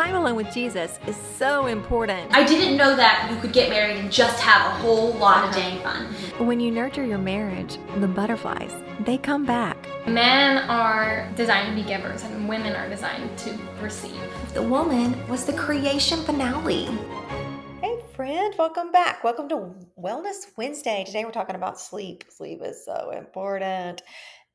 [0.00, 2.34] time alone with Jesus is so important.
[2.34, 5.50] I didn't know that you could get married and just have a whole lot of
[5.50, 5.60] uh-huh.
[5.60, 6.46] dang fun.
[6.46, 9.76] When you nurture your marriage, the butterflies, they come back.
[10.06, 14.18] Men are designed to be givers and women are designed to receive.
[14.54, 16.88] The woman was the creation finale.
[17.82, 19.22] Hey, friend, welcome back.
[19.22, 21.04] Welcome to Wellness Wednesday.
[21.04, 22.24] Today we're talking about sleep.
[22.30, 24.00] Sleep is so important.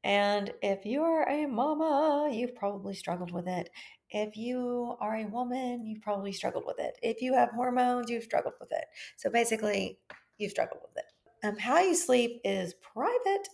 [0.05, 3.71] And if you're a mama, you've probably struggled with it.
[4.17, 6.97] If you are a woman, you've probably struggled with it.
[7.03, 8.85] If you have hormones, you've struggled with it.
[9.17, 9.99] So basically,
[10.37, 11.45] you've struggled with it.
[11.45, 13.49] Um, how you sleep is private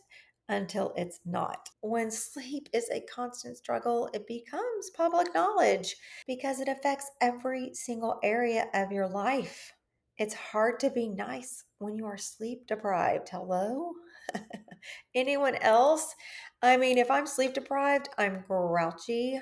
[0.49, 1.67] until it's not.
[1.81, 5.95] When sleep is a constant struggle, it becomes public knowledge
[6.27, 9.73] because it affects every single area of your life.
[10.19, 13.29] It's hard to be nice when you are sleep deprived.
[13.29, 13.93] Hello?
[15.15, 16.13] Anyone else?
[16.61, 19.41] I mean, if I'm sleep deprived, I'm grouchy.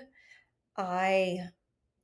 [0.79, 1.49] I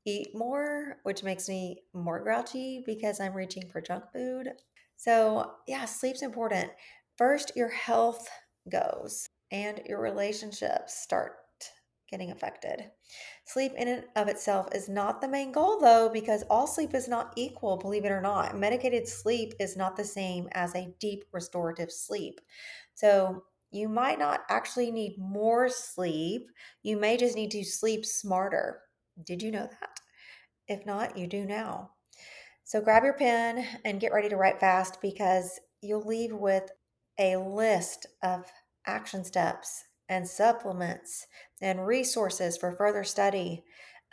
[0.05, 4.49] eat more, which makes me more grouchy because I'm reaching for junk food.
[4.97, 6.71] So, yeah, sleep's important.
[7.17, 8.27] First, your health
[8.69, 11.37] goes and your relationships start
[12.11, 12.91] getting affected.
[13.45, 17.07] Sleep in and of itself is not the main goal though because all sleep is
[17.07, 18.57] not equal, believe it or not.
[18.57, 22.41] Medicated sleep is not the same as a deep restorative sleep.
[22.93, 23.43] So,
[23.75, 26.49] you might not actually need more sleep.
[26.81, 28.81] You may just need to sleep smarter.
[29.23, 29.99] Did you know that?
[30.67, 31.91] If not, you do now.
[32.63, 36.71] So grab your pen and get ready to write fast because you'll leave with
[37.19, 38.45] a list of
[38.87, 41.27] action steps and supplements
[41.61, 43.63] and resources for further study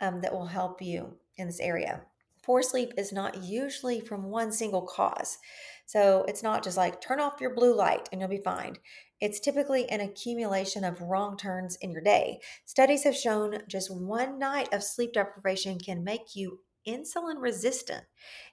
[0.01, 2.01] um, that will help you in this area.
[2.43, 5.37] Poor sleep is not usually from one single cause.
[5.85, 8.75] So it's not just like turn off your blue light and you'll be fine.
[9.23, 12.41] It's typically an accumulation of wrong turns in your day.
[12.65, 18.03] Studies have shown just one night of sleep deprivation can make you insulin resistant.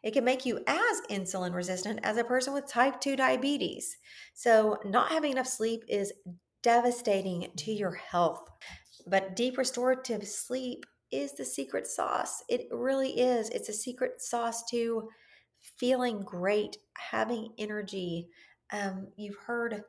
[0.05, 3.97] It can make you as insulin resistant as a person with type 2 diabetes.
[4.33, 6.13] So, not having enough sleep is
[6.63, 8.49] devastating to your health.
[9.09, 12.45] But deep restorative sleep is the secret sauce.
[12.49, 13.49] It really is.
[13.49, 15.09] It's a secret sauce to
[15.79, 18.29] feeling great, having energy.
[18.73, 19.83] Um, you've heard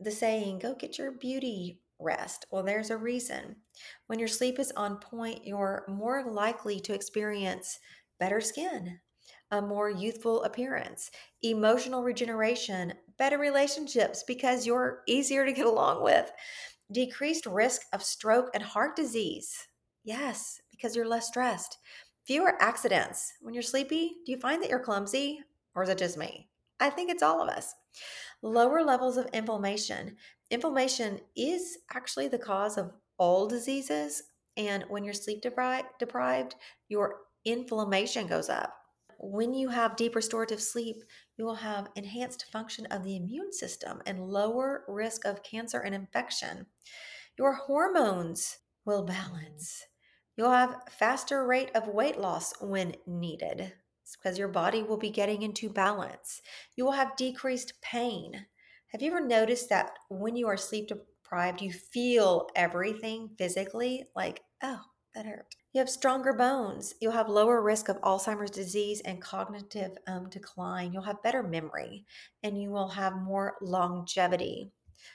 [0.00, 2.46] the saying, go get your beauty rest.
[2.50, 3.56] Well, there's a reason.
[4.06, 7.78] When your sleep is on point, you're more likely to experience
[8.20, 9.00] better skin,
[9.50, 11.10] a more youthful appearance,
[11.42, 16.30] emotional regeneration, better relationships because you're easier to get along with,
[16.92, 19.68] decreased risk of stroke and heart disease.
[20.04, 21.78] Yes, because you're less stressed.
[22.24, 23.32] Fewer accidents.
[23.40, 25.40] When you're sleepy, do you find that you're clumsy
[25.74, 26.48] or is it just me?
[26.80, 27.74] I think it's all of us.
[28.42, 30.16] Lower levels of inflammation.
[30.50, 34.22] Inflammation is actually the cause of all diseases.
[34.56, 36.54] And when you're sleep deprived,
[36.88, 38.74] your inflammation goes up.
[39.20, 41.02] When you have deep restorative sleep,
[41.36, 45.94] you will have enhanced function of the immune system and lower risk of cancer and
[45.94, 46.66] infection.
[47.36, 49.84] Your hormones will balance.
[50.36, 53.72] You'll have faster rate of weight loss when needed
[54.16, 56.40] because your body will be getting into balance.
[56.76, 58.46] You will have decreased pain.
[58.88, 64.40] Have you ever noticed that when you are sleep deprived, you feel everything physically like,
[64.62, 64.80] oh,
[65.14, 65.54] that hurt?
[65.74, 66.94] You have stronger bones.
[67.00, 70.92] You'll have lower risk of Alzheimer's disease and cognitive um, decline.
[70.92, 72.06] You'll have better memory
[72.42, 74.72] and you will have more longevity.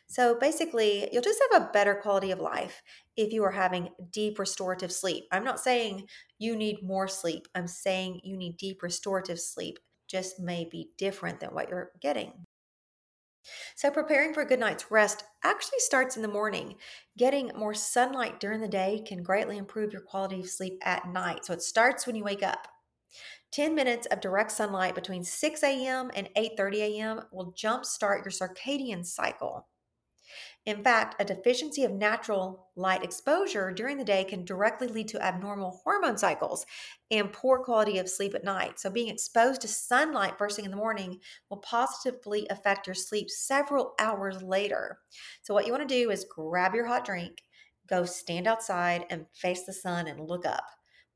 [0.08, 2.82] So basically, you'll just have a better quality of life
[3.18, 5.26] if you are having deep restorative sleep.
[5.32, 6.08] I'm not saying
[6.40, 11.40] you need more sleep, I'm saying you need deep restorative sleep, just may be different
[11.40, 12.46] than what you're getting.
[13.76, 16.76] So, preparing for a good night's rest actually starts in the morning.
[17.18, 21.46] Getting more sunlight during the day can greatly improve your quality of sleep at night.
[21.46, 22.68] So, it starts when you wake up.
[23.52, 26.10] 10 minutes of direct sunlight between 6 a.m.
[26.16, 27.22] and 8:30 a.m.
[27.32, 29.68] will jumpstart your circadian cycle.
[30.66, 35.22] In fact, a deficiency of natural light exposure during the day can directly lead to
[35.22, 36.66] abnormal hormone cycles
[37.12, 38.80] and poor quality of sleep at night.
[38.80, 41.20] So, being exposed to sunlight first thing in the morning
[41.50, 45.00] will positively affect your sleep several hours later.
[45.42, 47.44] So, what you want to do is grab your hot drink,
[47.88, 50.66] go stand outside and face the sun and look up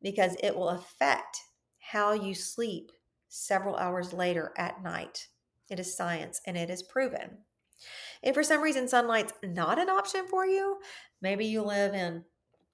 [0.02, 1.40] because it will affect
[1.80, 2.92] how you sleep
[3.30, 5.30] several hours later at night.
[5.70, 7.46] It is science and it is proven.
[8.24, 10.78] If for some reason sunlight's not an option for you,
[11.22, 12.24] maybe you live in,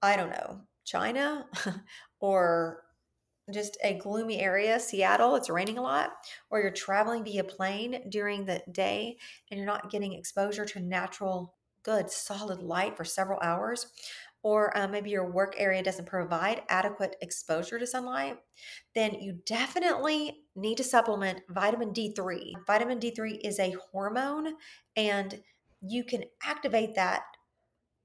[0.01, 1.45] I don't know, China
[2.19, 2.83] or
[3.51, 6.11] just a gloomy area, Seattle, it's raining a lot,
[6.49, 9.17] or you're traveling via plane during the day
[9.51, 13.87] and you're not getting exposure to natural, good, solid light for several hours,
[14.43, 18.37] or uh, maybe your work area doesn't provide adequate exposure to sunlight,
[18.93, 22.51] then you definitely need to supplement vitamin D3.
[22.67, 24.53] Vitamin D3 is a hormone
[24.95, 25.41] and
[25.81, 27.23] you can activate that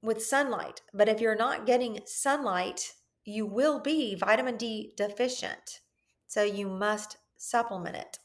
[0.01, 0.81] with sunlight.
[0.93, 2.93] But if you're not getting sunlight,
[3.25, 5.81] you will be vitamin D deficient.
[6.27, 8.17] So you must supplement it.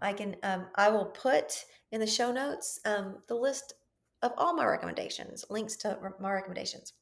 [0.00, 3.74] I can um, I will put in the show notes um, the list
[4.22, 6.92] of all my recommendations, links to my recommendations.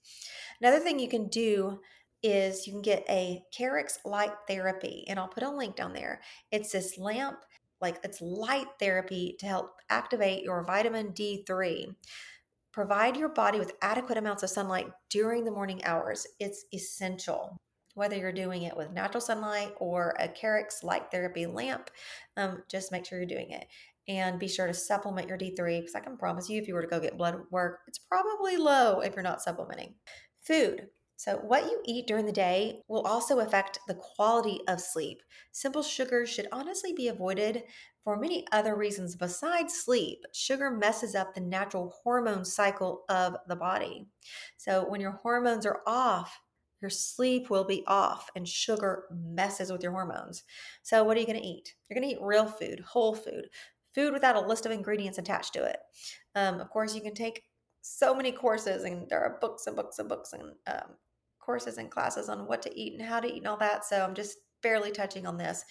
[0.60, 1.80] Another thing you can do
[2.22, 6.20] is you can get a Carex light therapy, and I'll put a link down there.
[6.50, 7.38] It's this lamp,
[7.80, 11.94] like it's light therapy to help activate your vitamin D3.
[12.72, 16.26] Provide your body with adequate amounts of sunlight during the morning hours.
[16.40, 17.56] It's essential.
[17.94, 21.90] Whether you're doing it with natural sunlight or a Carex light therapy lamp,
[22.36, 23.66] um, just make sure you're doing it
[24.08, 26.82] and be sure to supplement your D3 because I can promise you if you were
[26.82, 29.94] to go get blood work, it's probably low if you're not supplementing.
[30.42, 30.88] Food.
[31.18, 35.22] So, what you eat during the day will also affect the quality of sleep.
[35.50, 37.62] Simple sugars should honestly be avoided
[38.04, 40.24] for many other reasons besides sleep.
[40.34, 44.08] Sugar messes up the natural hormone cycle of the body.
[44.58, 46.38] So, when your hormones are off,
[46.82, 50.44] your sleep will be off and sugar messes with your hormones.
[50.82, 51.74] So, what are you going to eat?
[51.88, 53.48] You're going to eat real food, whole food,
[53.96, 55.78] food without a list of ingredients attached to it.
[56.37, 57.43] Um, of course, you can take
[57.81, 60.90] so many courses, and there are books and books and books and um,
[61.40, 63.84] courses and classes on what to eat and how to eat and all that.
[63.84, 65.64] So I'm just barely touching on this.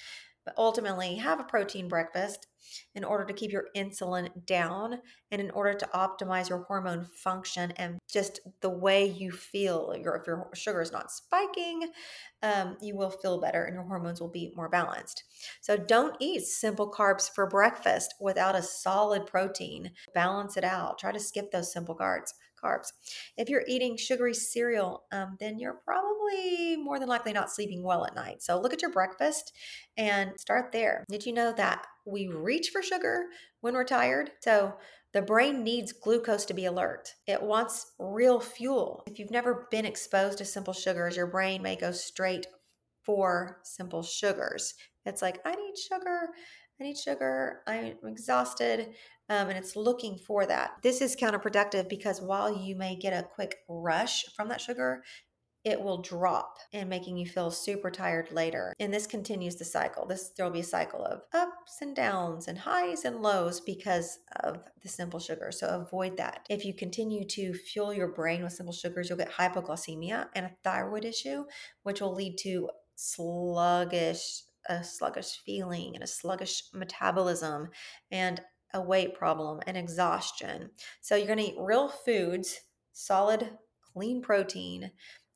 [0.45, 2.47] But ultimately, have a protein breakfast
[2.93, 4.99] in order to keep your insulin down
[5.31, 9.95] and in order to optimize your hormone function and just the way you feel.
[9.97, 11.91] Your, if your sugar is not spiking,
[12.41, 15.23] um, you will feel better and your hormones will be more balanced.
[15.61, 19.91] So don't eat simple carbs for breakfast without a solid protein.
[20.13, 20.99] Balance it out.
[20.99, 22.31] Try to skip those simple carbs
[22.61, 22.87] carbs.
[23.37, 28.05] If you're eating sugary cereal, um, then you're probably more than likely not sleeping well
[28.05, 28.41] at night.
[28.41, 29.53] So look at your breakfast
[29.97, 31.03] and start there.
[31.09, 33.25] Did you know that we reach for sugar
[33.61, 34.31] when we're tired?
[34.41, 34.75] So
[35.13, 37.13] the brain needs glucose to be alert.
[37.25, 39.03] It wants real fuel.
[39.07, 42.47] If you've never been exposed to simple sugars, your brain may go straight
[43.03, 44.73] for simple sugars.
[45.05, 46.29] It's like, I need sugar.
[46.79, 47.61] I need sugar.
[47.67, 48.89] I'm exhausted
[49.29, 50.71] um, and it's looking for that.
[50.83, 55.03] This is counterproductive because while you may get a quick rush from that sugar,
[55.65, 58.71] it will drop and making you feel super tired later.
[58.79, 60.05] And this continues the cycle.
[60.05, 64.63] This there'll be a cycle of ups and downs and highs and lows because of
[64.83, 65.51] the simple sugar.
[65.51, 66.45] So avoid that.
[66.51, 70.55] If you continue to fuel your brain with simple sugars, you'll get hypoglycemia and a
[70.63, 71.45] thyroid issue,
[71.81, 77.69] which will lead to sluggish a sluggish feeling and a sluggish metabolism
[78.11, 78.41] and
[78.75, 80.69] a weight problem and exhaustion.
[81.01, 82.59] So you're going to eat real foods,
[82.91, 83.49] solid,
[83.93, 84.91] clean protein,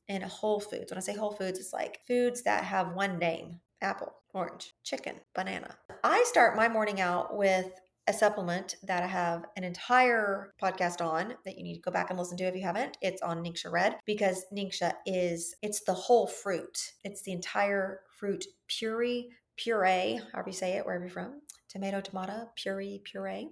[0.10, 0.92] and whole foods.
[0.92, 5.16] When I say whole foods, it's like foods that have one name apple, orange, chicken,
[5.34, 5.74] banana.
[6.04, 7.72] I start my morning out with
[8.08, 12.10] a supplement that I have an entire podcast on that you need to go back
[12.10, 12.98] and listen to if you haven't.
[13.02, 16.92] It's on Ningxia Red because Ningxia is it's the whole fruit.
[17.06, 22.50] It's the entire fruit puree, puree, however you say it, wherever you're from tomato tomato
[22.56, 23.50] puree puree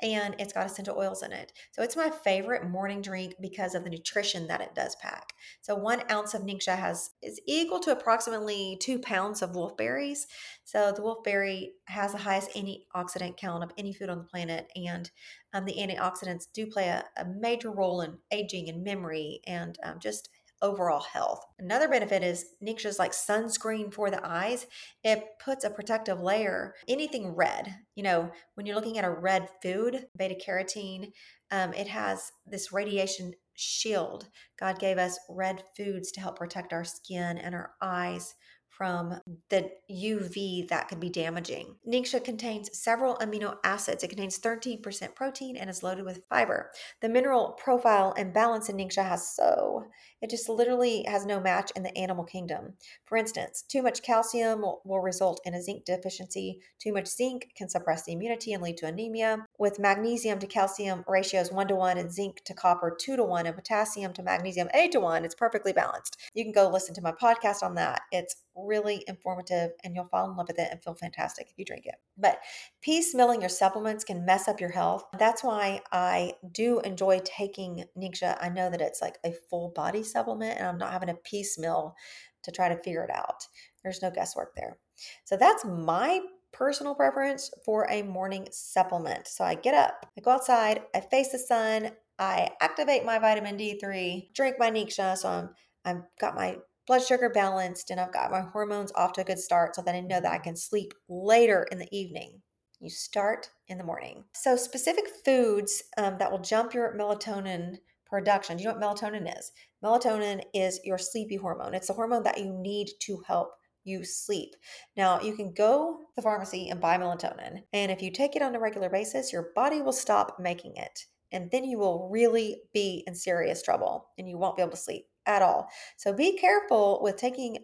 [0.00, 1.52] and it's got essential oils in it.
[1.72, 5.32] So it's my favorite morning drink because of the nutrition that it does pack.
[5.62, 10.26] So one ounce of ningxia has is equal to approximately two pounds of wolfberries
[10.66, 15.08] so the wolfberry has the highest antioxidant count of any food on the planet and
[15.54, 20.00] um, the antioxidants do play a, a, major role in aging and memory and um,
[20.00, 20.28] just
[20.62, 21.44] overall health.
[21.58, 24.66] Another benefit is Ningxia is like sunscreen for the eyes.
[25.04, 27.74] It puts a protective layer, anything red.
[27.94, 31.12] You know, when you're looking at a red food, beta carotene,
[31.50, 34.28] um, it has this radiation shield.
[34.58, 38.34] God gave us red foods to help protect our skin and our eyes
[38.76, 41.76] from the UV that could be damaging.
[41.88, 44.04] Ningxia contains several amino acids.
[44.04, 46.70] It contains 13% protein and is loaded with fiber.
[47.00, 49.86] The mineral profile and balance in Ningxia has so,
[50.20, 52.74] it just literally has no match in the animal kingdom.
[53.06, 56.60] For instance, too much calcium will, will result in a zinc deficiency.
[56.78, 59.46] Too much zinc can suppress the immunity and lead to anemia.
[59.58, 63.46] With magnesium to calcium ratios 1 to 1 and zinc to copper 2 to 1
[63.46, 66.16] and potassium to magnesium 8 to 1, it's perfectly balanced.
[66.34, 68.02] You can go listen to my podcast on that.
[68.10, 71.64] It's really informative and you'll fall in love with it and feel fantastic if you
[71.64, 71.96] drink it.
[72.16, 72.40] But
[72.86, 75.04] piecemealing your supplements can mess up your health.
[75.18, 78.36] That's why I do enjoy taking Ningxia.
[78.40, 81.94] I know that it's like a full body supplement and I'm not having a piecemeal
[82.42, 83.46] to try to figure it out.
[83.82, 84.78] There's no guesswork there.
[85.24, 86.20] So that's my
[86.52, 89.26] personal preference for a morning supplement.
[89.26, 93.58] So I get up, I go outside, I face the sun, I activate my vitamin
[93.58, 95.50] D3, drink my Ningxia, so I'm
[95.86, 99.38] I've got my blood sugar balanced and I've got my hormones off to a good
[99.38, 102.42] start so that I know that I can sleep later in the evening.
[102.80, 104.24] You start in the morning.
[104.34, 108.56] So, specific foods um, that will jump your melatonin production.
[108.56, 109.50] Do you know what melatonin is?
[109.82, 111.74] Melatonin is your sleepy hormone.
[111.74, 113.52] It's the hormone that you need to help
[113.84, 114.54] you sleep.
[114.96, 118.42] Now, you can go to the pharmacy and buy melatonin, and if you take it
[118.42, 121.06] on a regular basis, your body will stop making it.
[121.32, 124.76] And then you will really be in serious trouble and you won't be able to
[124.76, 125.68] sleep at all.
[125.96, 127.58] So be careful with taking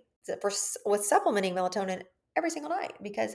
[0.85, 2.03] with supplementing melatonin
[2.37, 3.35] every single night because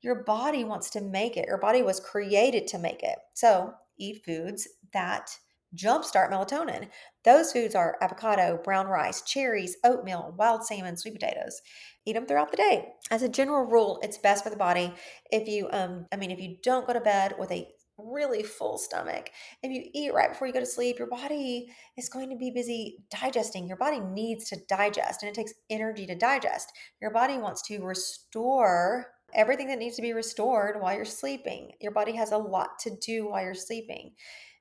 [0.00, 1.46] your body wants to make it.
[1.46, 3.18] Your body was created to make it.
[3.34, 5.36] So eat foods that
[5.76, 6.88] jumpstart melatonin.
[7.24, 11.62] Those foods are avocado, brown rice, cherries, oatmeal, wild salmon, sweet potatoes.
[12.04, 12.88] Eat them throughout the day.
[13.10, 14.92] As a general rule, it's best for the body
[15.30, 17.68] if you um I mean if you don't go to bed with a
[18.04, 19.30] really full stomach.
[19.62, 22.50] If you eat right before you go to sleep, your body is going to be
[22.50, 23.66] busy digesting.
[23.66, 26.72] Your body needs to digest and it takes energy to digest.
[27.00, 31.72] Your body wants to restore everything that needs to be restored while you're sleeping.
[31.80, 34.12] Your body has a lot to do while you're sleeping.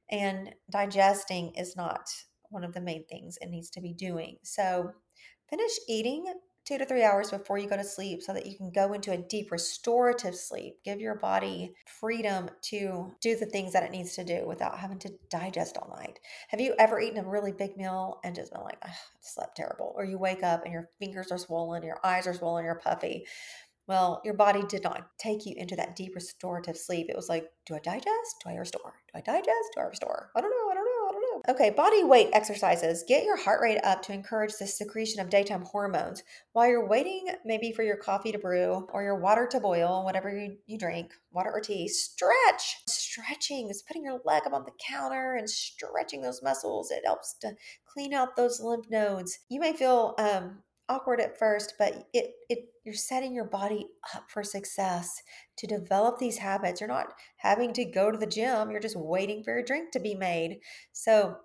[0.09, 2.07] And digesting is not
[2.49, 4.37] one of the main things it needs to be doing.
[4.43, 4.91] So
[5.49, 6.25] finish eating
[6.71, 9.11] two to three hours before you go to sleep so that you can go into
[9.11, 10.77] a deep restorative sleep.
[10.85, 14.97] Give your body freedom to do the things that it needs to do without having
[14.99, 16.19] to digest all night.
[16.47, 19.93] Have you ever eaten a really big meal and just been like, I slept terrible?
[19.97, 23.25] Or you wake up and your fingers are swollen, your eyes are swollen, you're puffy.
[23.87, 27.07] Well, your body did not take you into that deep restorative sleep.
[27.09, 28.35] It was like, do I digest?
[28.45, 28.93] Do I restore?
[29.11, 29.73] Do I digest?
[29.75, 30.29] Do I restore?
[30.37, 30.71] I don't know.
[30.71, 31.09] I don't know.
[31.09, 31.30] I don't know.
[31.49, 33.03] Okay, body weight exercises.
[33.07, 36.21] Get your heart rate up to encourage the secretion of daytime hormones.
[36.53, 40.29] While you're waiting, maybe for your coffee to brew or your water to boil, whatever
[40.29, 42.77] you, you drink, water or tea, stretch.
[42.87, 46.91] Stretching is putting your leg up on the counter and stretching those muscles.
[46.91, 47.55] It helps to
[47.91, 49.39] clean out those lymph nodes.
[49.49, 54.29] You may feel um, awkward at first, but it it you're setting your body up
[54.29, 55.21] for success
[55.57, 56.81] to develop these habits.
[56.81, 59.99] You're not having to go to the gym, you're just waiting for your drink to
[59.99, 60.59] be made.
[60.93, 61.37] So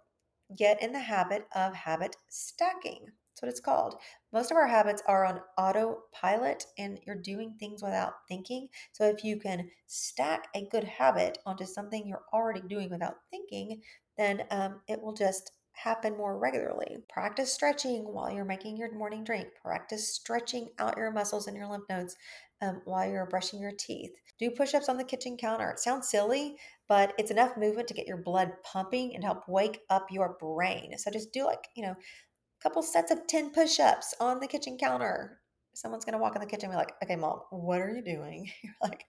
[0.57, 3.07] get in the habit of habit stacking.
[3.37, 3.97] That's what it's called.
[4.33, 8.69] Most of our habits are on autopilot and you're doing things without thinking.
[8.93, 13.83] So if you can stack a good habit onto something you're already doing without thinking,
[14.16, 16.99] then um, it will just happen more regularly.
[17.09, 19.49] Practice stretching while you're making your morning drink.
[19.62, 22.16] Practice stretching out your muscles and your lymph nodes
[22.62, 24.12] um, while you're brushing your teeth.
[24.38, 25.71] Do push ups on the kitchen counter.
[25.71, 26.56] It sounds silly,
[26.88, 30.97] but it's enough movement to get your blood pumping and help wake up your brain.
[30.99, 34.47] So just do like, you know, a couple sets of 10 push ups on the
[34.47, 35.40] kitchen counter.
[35.75, 38.02] Someone's going to walk in the kitchen and be like, okay, mom, what are you
[38.02, 38.50] doing?
[38.62, 39.04] You're like,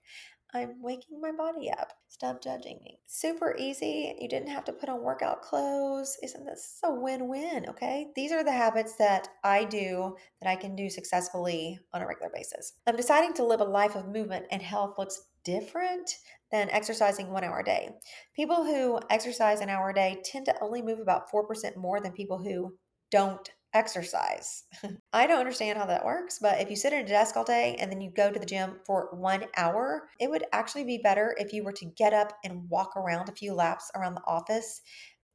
[0.57, 1.93] I'm waking my body up.
[2.09, 2.99] Stop judging me.
[3.05, 4.15] Super easy.
[4.19, 6.17] You didn't have to put on workout clothes.
[6.23, 7.67] Isn't this a win win?
[7.69, 8.07] Okay.
[8.15, 12.31] These are the habits that I do that I can do successfully on a regular
[12.33, 12.73] basis.
[12.87, 16.15] I'm deciding to live a life of movement and health looks different
[16.51, 17.89] than exercising one hour a day.
[18.35, 22.11] People who exercise an hour a day tend to only move about 4% more than
[22.11, 22.75] people who
[23.11, 24.63] don't exercise.
[25.13, 27.77] I don't understand how that works, but if you sit at a desk all day
[27.79, 31.35] and then you go to the gym for one hour, it would actually be better
[31.37, 34.81] if you were to get up and walk around a few laps around the office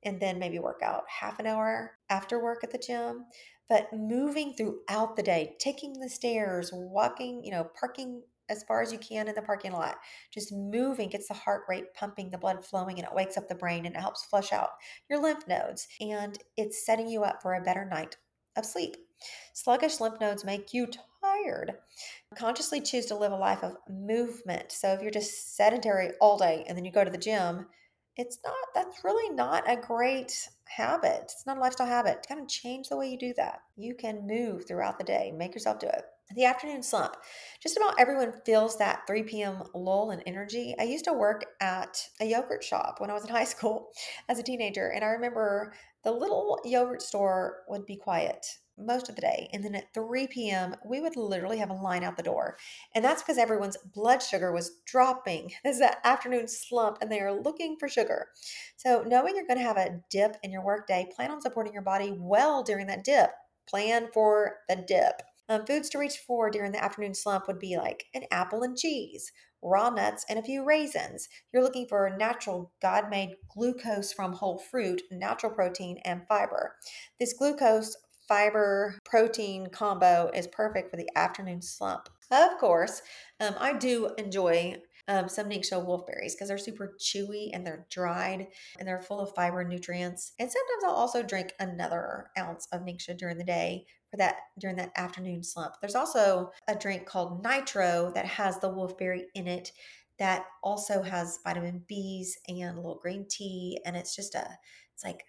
[0.05, 3.27] and then maybe work out half an hour after work at the gym.
[3.69, 8.93] But moving throughout the day, taking the stairs, walking, you know, parking as far as
[8.93, 9.97] you can in the parking lot.
[10.33, 13.55] Just moving gets the heart rate pumping, the blood flowing, and it wakes up the
[13.55, 14.71] brain and it helps flush out
[15.09, 15.89] your lymph nodes.
[16.01, 18.17] And it's setting you up for a better night
[18.57, 18.97] of sleep.
[19.53, 20.89] Sluggish lymph nodes make you
[21.23, 21.75] tired.
[22.35, 24.73] Consciously choose to live a life of movement.
[24.73, 27.67] So if you're just sedentary all day and then you go to the gym,
[28.17, 31.21] it's not, that's really not a great habit.
[31.23, 32.27] It's not a lifestyle habit.
[32.29, 33.61] Kind of change the way you do that.
[33.77, 36.05] You can move throughout the day, make yourself do it.
[36.35, 37.17] The afternoon slump.
[37.63, 39.63] Just about everyone feels that 3 p.m.
[39.75, 40.75] lull in energy.
[40.81, 43.89] I used to work at a yogurt shop when I was in high school
[44.29, 45.75] as a teenager, and I remember
[46.05, 48.47] the little yogurt store would be quiet
[48.79, 49.51] most of the day.
[49.53, 52.57] And then at 3 p.m., we would literally have a line out the door.
[52.95, 55.53] And that's because everyone's blood sugar was dropping.
[55.65, 58.29] This is that afternoon slump, and they are looking for sugar.
[58.77, 61.83] So, knowing you're going to have a dip in your workday, plan on supporting your
[61.83, 63.31] body well during that dip.
[63.69, 65.23] Plan for the dip.
[65.49, 68.77] Um, foods to reach for during the afternoon slump would be like an apple and
[68.77, 69.33] cheese,
[69.63, 71.29] raw nuts, and a few raisins.
[71.53, 76.77] You're looking for natural, God made glucose from whole fruit, natural protein, and fiber.
[77.19, 77.97] This glucose
[78.29, 82.09] fiber protein combo is perfect for the afternoon slump.
[82.31, 83.03] Of course,
[83.41, 84.77] um, I do enjoy
[85.09, 88.47] um, some Ningxia wolfberries because they're super chewy and they're dried
[88.79, 90.33] and they're full of fiber and nutrients.
[90.39, 93.85] And sometimes I'll also drink another ounce of Ningxia during the day
[94.19, 95.75] that during that afternoon slump.
[95.81, 99.73] There's also a drink called Nitro that has the wolfberry in it
[100.19, 104.47] that also has vitamin B's and a little green tea and it's just a
[104.95, 105.25] it's like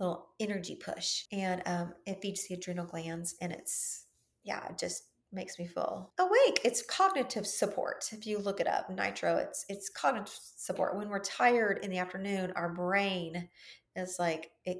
[0.00, 4.06] a little energy push and um, it feeds the adrenal glands and it's
[4.42, 6.60] yeah it just makes me feel awake.
[6.64, 8.10] It's cognitive support.
[8.12, 10.96] If you look it up, nitro, it's it's cognitive support.
[10.96, 13.48] When we're tired in the afternoon, our brain
[13.96, 14.78] is like it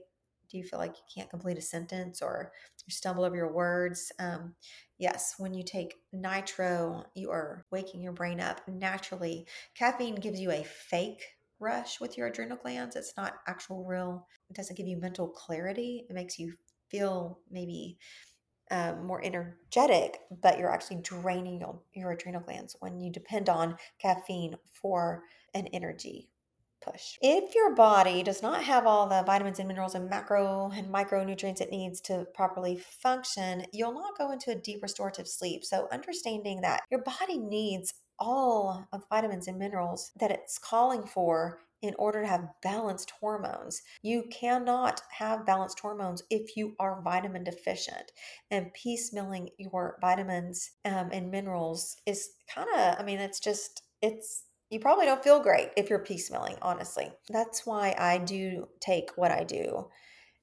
[0.53, 2.53] do you feel like you can't complete a sentence or
[2.87, 4.13] you stumble over your words?
[4.19, 4.55] Um,
[4.99, 9.47] yes, when you take nitro, you are waking your brain up naturally.
[9.75, 11.25] Caffeine gives you a fake
[11.59, 12.95] rush with your adrenal glands.
[12.95, 14.27] It's not actual real.
[14.51, 16.05] It doesn't give you mental clarity.
[16.09, 16.53] It makes you
[16.89, 17.97] feel maybe
[18.71, 23.77] um, more energetic, but you're actually draining your, your adrenal glands when you depend on
[23.99, 25.23] caffeine for
[25.55, 26.29] an energy
[26.85, 27.17] push.
[27.21, 31.61] If your body does not have all the vitamins and minerals and macro and micronutrients
[31.61, 35.65] it needs to properly function, you'll not go into a deep restorative sleep.
[35.65, 41.05] So, understanding that your body needs all of the vitamins and minerals that it's calling
[41.05, 43.83] for in order to have balanced hormones.
[44.03, 48.12] You cannot have balanced hormones if you are vitamin deficient.
[48.51, 54.45] And piecemealing your vitamins um, and minerals is kind of, I mean, it's just, it's,
[54.73, 57.12] you probably don't feel great if you're piecemealing, honestly.
[57.29, 59.88] That's why I do take what I do.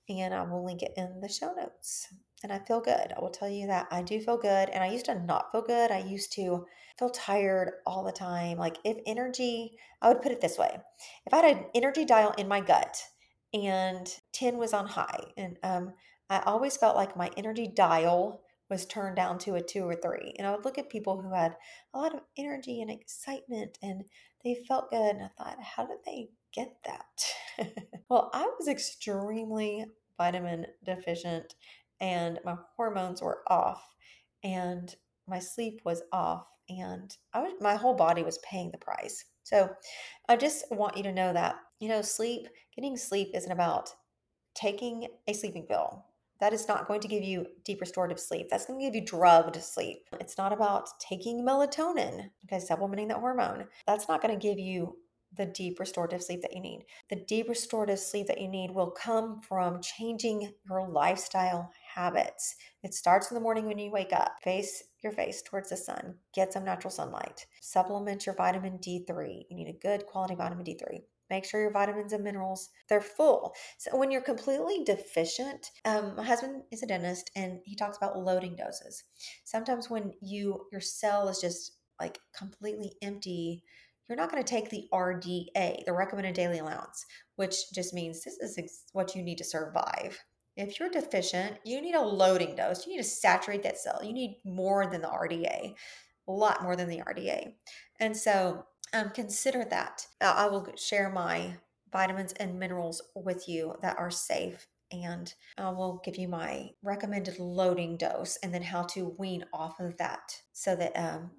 [0.07, 2.07] And I will link it in the show notes
[2.43, 3.13] and I feel good.
[3.15, 4.69] I will tell you that I do feel good.
[4.69, 5.91] And I used to not feel good.
[5.91, 6.65] I used to
[6.97, 8.57] feel tired all the time.
[8.57, 10.77] Like, if energy, I would put it this way
[11.25, 13.01] if I had an energy dial in my gut
[13.53, 15.93] and 10 was on high, and um,
[16.29, 20.33] I always felt like my energy dial was turned down to a two or three.
[20.37, 21.55] And I would look at people who had
[21.93, 24.03] a lot of energy and excitement and
[24.43, 25.15] they felt good.
[25.15, 27.75] And I thought, how did they get that?
[28.09, 29.85] well, I was extremely
[30.17, 31.55] vitamin deficient
[31.99, 33.83] and my hormones were off
[34.43, 34.95] and
[35.27, 39.25] my sleep was off and I was my whole body was paying the price.
[39.43, 39.69] So
[40.27, 43.89] I just want you to know that, you know, sleep, getting sleep isn't about
[44.53, 46.05] taking a sleeping pill.
[46.39, 48.47] That is not going to give you deep restorative sleep.
[48.49, 50.07] That's going to give you drugged sleep.
[50.19, 53.65] It's not about taking melatonin, okay, supplementing that hormone.
[53.85, 54.95] That's not going to give you
[55.37, 56.85] the deep restorative sleep that you need.
[57.09, 62.55] The deep restorative sleep that you need will come from changing your lifestyle habits.
[62.83, 64.33] It starts in the morning when you wake up.
[64.41, 66.15] Face your face towards the sun.
[66.33, 67.45] Get some natural sunlight.
[67.61, 69.43] Supplement your vitamin D3.
[69.49, 73.53] You need a good quality vitamin D3 make sure your vitamins and minerals they're full
[73.77, 78.17] so when you're completely deficient um, my husband is a dentist and he talks about
[78.17, 79.03] loading doses
[79.43, 83.63] sometimes when you your cell is just like completely empty
[84.09, 88.57] you're not going to take the RDA, the recommended daily allowance, which just means this
[88.57, 90.17] is what you need to survive.
[90.57, 92.85] If you're deficient, you need a loading dose.
[92.85, 94.01] You need to saturate that cell.
[94.03, 95.75] You need more than the RDA,
[96.27, 97.53] a lot more than the RDA.
[97.99, 100.07] And so um, consider that.
[100.21, 101.55] I will share my
[101.91, 107.39] vitamins and minerals with you that are safe and I will give you my recommended
[107.39, 111.31] loading dose and then how to wean off of that so that um,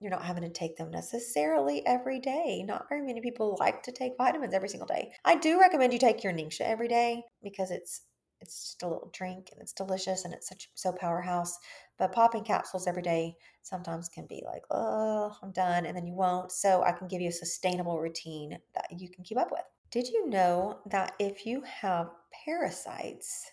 [0.00, 2.62] you're not having to take them necessarily every day.
[2.66, 5.12] Not very many people like to take vitamins every single day.
[5.24, 8.02] I do recommend you take your Ningxia every day because it's
[8.42, 11.58] it's just a little drink and it's delicious and it's such so powerhouse.
[12.00, 16.14] But popping capsules every day sometimes can be like, oh, I'm done, and then you
[16.14, 16.50] won't.
[16.50, 19.60] So I can give you a sustainable routine that you can keep up with.
[19.90, 22.08] Did you know that if you have
[22.46, 23.50] parasites,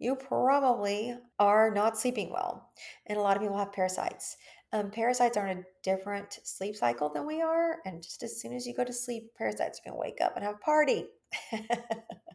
[0.00, 2.72] you probably are not sleeping well?
[3.06, 4.38] And a lot of people have parasites.
[4.72, 7.76] Um, parasites are in a different sleep cycle than we are.
[7.86, 10.34] And just as soon as you go to sleep, parasites are going to wake up
[10.34, 11.06] and have a party.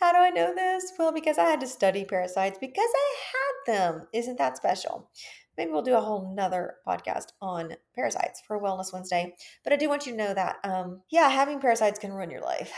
[0.00, 0.92] How do I know this?
[0.98, 4.08] Well, because I had to study parasites because I had them.
[4.12, 5.10] Isn't that special?
[5.56, 9.34] Maybe we'll do a whole nother podcast on parasites for Wellness Wednesday.
[9.64, 12.42] But I do want you to know that, um, yeah, having parasites can ruin your
[12.42, 12.72] life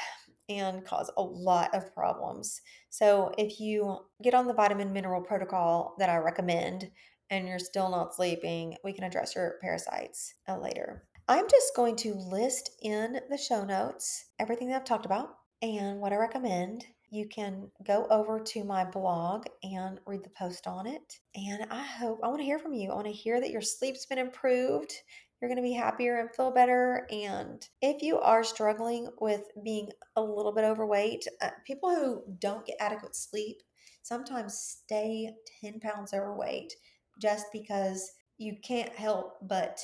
[0.48, 2.60] and cause a lot of problems.
[2.88, 6.90] So if you get on the vitamin mineral protocol that I recommend,
[7.30, 11.04] and you're still not sleeping, we can address your parasites uh, later.
[11.28, 16.00] I'm just going to list in the show notes everything that I've talked about and
[16.00, 16.84] what I recommend.
[17.10, 21.20] You can go over to my blog and read the post on it.
[21.34, 22.90] And I hope, I want to hear from you.
[22.90, 24.92] I want to hear that your sleep's been improved.
[25.40, 27.06] You're going to be happier and feel better.
[27.10, 32.66] And if you are struggling with being a little bit overweight, uh, people who don't
[32.66, 33.62] get adequate sleep
[34.02, 35.30] sometimes stay
[35.62, 36.74] 10 pounds overweight
[37.20, 39.80] just because you can't help but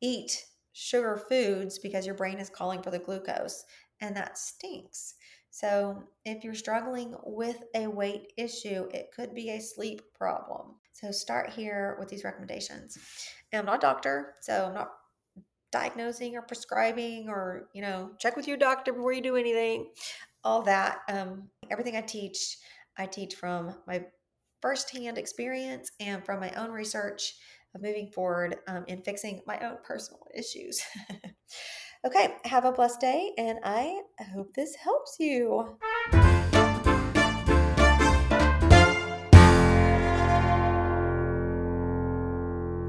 [0.00, 3.64] eat sugar foods because your brain is calling for the glucose,
[4.00, 5.14] and that stinks.
[5.50, 10.74] So, if you're struggling with a weight issue, it could be a sleep problem.
[10.92, 12.98] So, start here with these recommendations.
[13.52, 14.90] And I'm not a doctor, so I'm not
[15.72, 19.90] diagnosing or prescribing or, you know, check with your doctor before you do anything.
[20.44, 21.00] All that.
[21.08, 22.58] Um, everything I teach,
[22.98, 24.04] I teach from my
[24.62, 27.34] firsthand experience and from my own research
[27.74, 30.82] of moving forward um, in fixing my own personal issues.
[32.06, 35.76] okay, have a blessed day, and I hope this helps you.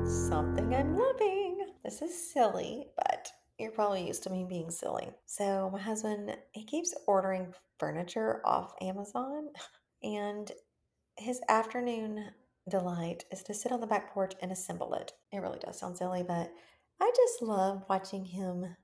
[0.05, 1.65] Something I'm loving.
[1.83, 5.09] This is silly, but you're probably used to me being silly.
[5.25, 9.47] So, my husband, he keeps ordering furniture off Amazon,
[10.03, 10.51] and
[11.17, 12.23] his afternoon
[12.69, 15.13] delight is to sit on the back porch and assemble it.
[15.31, 16.51] It really does sound silly, but
[17.01, 18.75] I just love watching him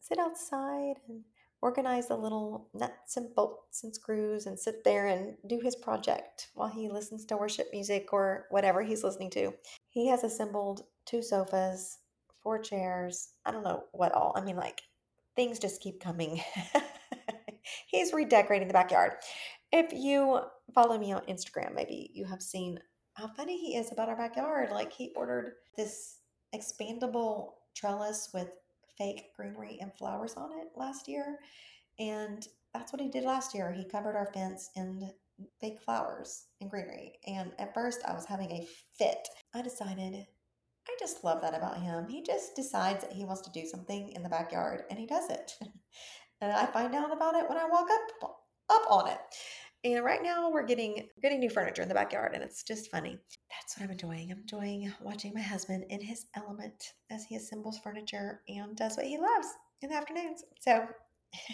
[0.00, 1.22] sit outside and
[1.60, 6.48] organize the little nuts and bolts and screws and sit there and do his project
[6.54, 9.52] while he listens to worship music or whatever he's listening to.
[9.90, 11.98] He has assembled two sofas,
[12.42, 14.32] four chairs, I don't know what all.
[14.36, 14.82] I mean, like,
[15.34, 16.40] things just keep coming.
[17.86, 19.12] he's redecorating the backyard.
[19.72, 20.40] If you
[20.74, 22.78] follow me on Instagram, maybe you have seen
[23.14, 24.70] how funny he is about our backyard.
[24.70, 26.18] Like he ordered this
[26.54, 28.48] expandable trellis with
[28.98, 31.38] fake greenery and flowers on it last year.
[31.98, 33.72] And that's what he did last year.
[33.72, 35.10] He covered our fence in
[35.60, 37.12] fake flowers and greenery.
[37.26, 38.66] And at first I was having a
[38.98, 39.28] fit.
[39.54, 40.26] I decided
[40.88, 42.08] I just love that about him.
[42.08, 45.28] He just decides that he wants to do something in the backyard and he does
[45.30, 45.52] it.
[46.40, 47.88] and I find out about it when I walk
[48.22, 48.38] up
[48.70, 49.18] up on it.
[49.84, 53.16] And right now we're getting getting new furniture in the backyard and it's just funny.
[53.50, 54.32] That's what I'm enjoying.
[54.32, 59.06] I'm enjoying watching my husband in his element as he assembles furniture and does what
[59.06, 59.48] he loves
[59.82, 60.42] in the afternoons.
[60.60, 60.86] So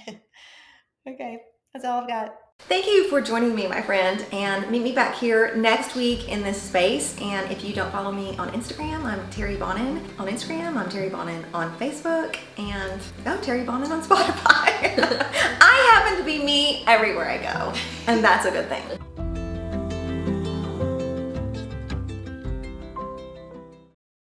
[1.09, 1.41] okay,
[1.75, 2.37] that's all I've got.
[2.61, 6.43] Thank you for joining me, my friend, and meet me back here next week in
[6.43, 7.21] this space.
[7.21, 10.77] And if you don't follow me on Instagram, I'm Terry Bonin on Instagram.
[10.77, 14.95] I'm Terry Bonin on Facebook, and oh, Terry Bonin on Spotify.
[15.61, 19.24] I happen to be me everywhere I go, and that's a good thing.